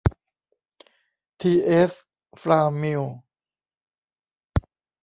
[1.39, 1.91] ที เอส
[2.41, 3.15] ฟลาวมิลล์